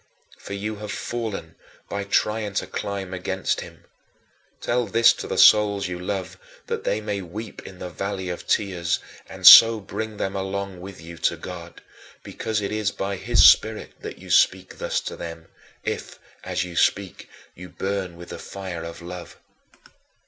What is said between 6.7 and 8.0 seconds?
they may weep in the